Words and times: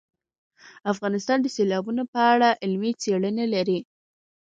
افغانستان 0.91 1.37
د 1.41 1.47
سیلابونه 1.55 2.03
په 2.13 2.19
اړه 2.33 2.49
علمي 2.63 2.91
څېړنې 3.01 3.45
لري. 3.53 3.79